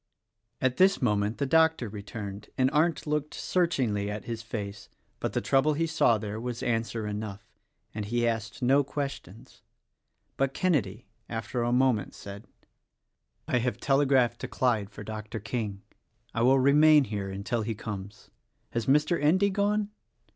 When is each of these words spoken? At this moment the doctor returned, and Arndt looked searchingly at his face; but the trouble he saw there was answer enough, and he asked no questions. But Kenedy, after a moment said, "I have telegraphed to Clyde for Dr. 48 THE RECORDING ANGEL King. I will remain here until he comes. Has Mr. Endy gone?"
At 0.59 0.77
this 0.77 0.99
moment 0.99 1.37
the 1.37 1.45
doctor 1.45 1.87
returned, 1.87 2.49
and 2.57 2.71
Arndt 2.71 3.05
looked 3.05 3.35
searchingly 3.35 4.09
at 4.09 4.25
his 4.25 4.41
face; 4.41 4.89
but 5.19 5.33
the 5.33 5.41
trouble 5.41 5.73
he 5.75 5.85
saw 5.85 6.17
there 6.17 6.41
was 6.41 6.63
answer 6.63 7.05
enough, 7.05 7.47
and 7.93 8.05
he 8.05 8.27
asked 8.27 8.63
no 8.63 8.83
questions. 8.83 9.61
But 10.37 10.55
Kenedy, 10.55 11.05
after 11.29 11.61
a 11.61 11.71
moment 11.71 12.15
said, 12.15 12.47
"I 13.47 13.59
have 13.59 13.77
telegraphed 13.79 14.39
to 14.41 14.47
Clyde 14.47 14.89
for 14.89 15.03
Dr. 15.03 15.37
48 15.37 15.37
THE 15.37 15.37
RECORDING 15.59 15.69
ANGEL 15.69 15.81
King. 15.81 15.97
I 16.33 16.41
will 16.41 16.57
remain 16.59 17.03
here 17.03 17.29
until 17.29 17.61
he 17.61 17.75
comes. 17.75 18.31
Has 18.71 18.87
Mr. 18.87 19.21
Endy 19.21 19.51
gone?" 19.51 19.91